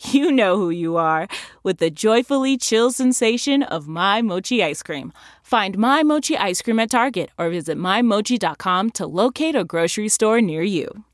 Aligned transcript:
you 0.00 0.32
know 0.32 0.56
who 0.56 0.70
you 0.70 0.96
are 0.96 1.28
with 1.62 1.78
the 1.78 1.90
joyfully 1.90 2.56
chill 2.56 2.90
sensation 2.90 3.62
of 3.62 3.88
My 3.88 4.22
Mochi 4.22 4.62
ice 4.62 4.82
cream. 4.82 5.12
Find 5.42 5.76
My 5.78 6.02
Mochi 6.02 6.36
ice 6.36 6.62
cream 6.62 6.80
at 6.80 6.90
Target 6.90 7.30
or 7.38 7.50
visit 7.50 7.76
MyMochi.com 7.76 8.90
to 8.90 9.06
locate 9.06 9.54
a 9.54 9.64
grocery 9.64 10.08
store 10.08 10.40
near 10.40 10.62
you. 10.62 11.04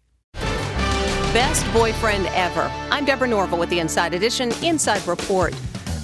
Best 1.33 1.71
boyfriend 1.73 2.27
ever. 2.29 2.71
I'm 2.91 3.05
Deborah 3.05 3.29
Norville 3.29 3.59
with 3.59 3.69
the 3.69 3.81
Inside 3.81 4.15
Edition 4.15 4.53
Inside 4.65 5.07
Report. 5.07 5.53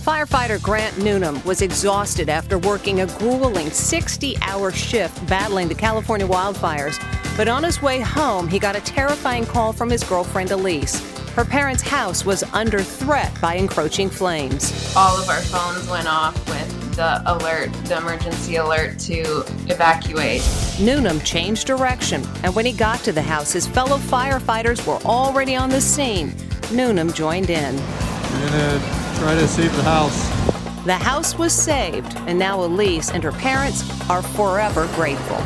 Firefighter 0.05 0.61
Grant 0.61 0.99
Newnham 0.99 1.43
was 1.45 1.63
exhausted 1.63 2.29
after 2.29 2.59
working 2.59 3.01
a 3.01 3.07
grueling 3.19 3.71
60 3.71 4.37
hour 4.43 4.73
shift 4.73 5.27
battling 5.29 5.69
the 5.69 5.75
California 5.75 6.27
wildfires. 6.27 6.99
But 7.37 7.49
on 7.49 7.63
his 7.63 7.81
way 7.81 8.01
home, 8.01 8.49
he 8.49 8.59
got 8.59 8.77
a 8.77 8.81
terrifying 8.81 9.47
call 9.47 9.73
from 9.73 9.89
his 9.89 10.03
girlfriend 10.03 10.51
Elise. 10.51 11.22
Her 11.35 11.47
parents' 11.47 11.83
house 11.83 12.27
was 12.27 12.43
under 12.53 12.83
threat 12.83 13.33
by 13.41 13.55
encroaching 13.55 14.11
flames. 14.11 14.95
All 14.95 15.19
of 15.19 15.31
our 15.31 15.41
phones 15.41 15.89
went 15.89 16.07
off 16.07 16.37
with 16.47 16.95
the 16.95 17.23
alert, 17.25 17.73
the 17.87 17.97
emergency 17.97 18.57
alert 18.57 18.99
to 18.99 19.43
evacuate. 19.69 20.43
Newnham 20.79 21.21
changed 21.21 21.67
direction, 21.67 22.23
and 22.43 22.55
when 22.55 22.67
he 22.67 22.73
got 22.73 23.01
to 23.05 23.13
the 23.13 23.23
house, 23.23 23.51
his 23.51 23.67
fellow 23.67 23.97
firefighters 23.97 24.87
were 24.87 24.99
already 25.07 25.57
on 25.57 25.71
the 25.71 25.81
scene. 25.81 26.35
Newnham 26.71 27.11
joined 27.15 27.49
in. 27.49 27.77
We're 27.77 28.51
gonna 28.51 29.17
try 29.19 29.35
to 29.35 29.49
save 29.49 29.75
the 29.75 29.85
house. 29.85 30.29
The 30.85 30.97
house 30.97 31.39
was 31.39 31.55
saved, 31.55 32.15
and 32.27 32.39
now 32.39 32.63
Elise 32.63 33.11
and 33.11 33.25
her 33.25 33.33
parents 33.33 33.83
are 34.11 34.21
forever 34.21 34.87
grateful. 34.97 35.39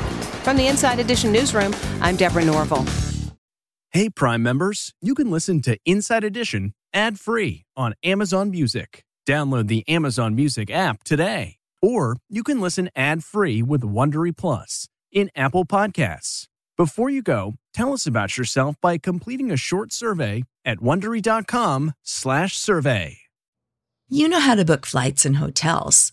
From 0.42 0.56
the 0.56 0.66
Inside 0.66 0.98
Edition 0.98 1.30
newsroom, 1.30 1.76
I'm 2.00 2.16
Deborah 2.16 2.44
Norville. 2.44 3.05
Hey, 3.96 4.10
Prime 4.10 4.42
members, 4.42 4.92
you 5.00 5.14
can 5.14 5.30
listen 5.30 5.62
to 5.62 5.78
Inside 5.86 6.22
Edition 6.22 6.74
ad 6.92 7.18
free 7.18 7.64
on 7.78 7.94
Amazon 8.04 8.50
Music. 8.50 9.02
Download 9.26 9.68
the 9.68 9.88
Amazon 9.88 10.34
Music 10.34 10.70
app 10.70 11.02
today. 11.02 11.56
Or 11.80 12.18
you 12.28 12.42
can 12.42 12.60
listen 12.60 12.90
ad 12.94 13.24
free 13.24 13.62
with 13.62 13.80
Wondery 13.80 14.36
Plus 14.36 14.86
in 15.10 15.30
Apple 15.34 15.64
Podcasts. 15.64 16.46
Before 16.76 17.08
you 17.08 17.22
go, 17.22 17.54
tell 17.72 17.94
us 17.94 18.06
about 18.06 18.36
yourself 18.36 18.76
by 18.82 18.98
completing 18.98 19.50
a 19.50 19.56
short 19.56 19.94
survey 19.94 20.42
at 20.62 20.80
wondery.com/slash 20.80 22.54
survey. 22.54 23.16
You 24.10 24.28
know 24.28 24.40
how 24.40 24.56
to 24.56 24.64
book 24.66 24.84
flights 24.84 25.24
and 25.24 25.36
hotels. 25.36 26.12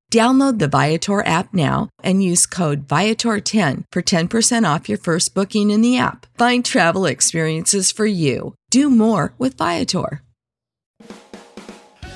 Download 0.11 0.59
the 0.59 0.67
Viator 0.67 1.25
app 1.25 1.53
now 1.53 1.87
and 2.03 2.21
use 2.21 2.45
code 2.45 2.85
Viator10 2.85 3.85
for 3.93 4.01
10% 4.01 4.75
off 4.75 4.89
your 4.89 4.97
first 4.97 5.33
booking 5.33 5.71
in 5.71 5.79
the 5.79 5.97
app. 5.97 6.25
Find 6.37 6.65
travel 6.65 7.05
experiences 7.05 7.93
for 7.93 8.05
you. 8.05 8.53
Do 8.71 8.89
more 8.89 9.33
with 9.37 9.57
Viator. 9.57 10.21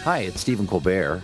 Hi, 0.03 0.19
it's 0.19 0.41
Stephen 0.41 0.67
Colbert, 0.67 1.23